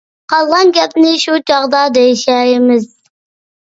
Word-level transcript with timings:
قالغان 0.33 0.71
گەپنى 0.77 1.13
شۇ 1.27 1.37
چاغدا 1.53 1.85
دېيىشەرمىز. 2.01 2.95